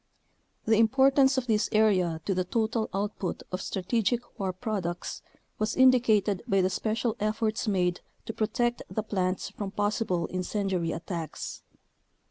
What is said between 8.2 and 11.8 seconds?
to protect the plants from possible incendiary attacks.